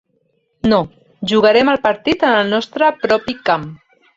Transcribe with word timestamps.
No, 0.71 0.79
jugarem 1.33 1.69
el 1.75 1.79
partit 1.85 2.27
en 2.31 2.39
el 2.41 2.51
nostre 2.55 2.91
propi 3.05 3.37
camp. 3.51 3.71